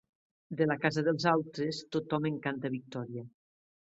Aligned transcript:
De 0.61 0.65
la 0.69 0.77
casa 0.85 1.03
dels 1.07 1.27
altres, 1.33 1.81
tothom 1.97 2.27
en 2.31 2.41
canta 2.47 2.71
victòria. 2.79 3.27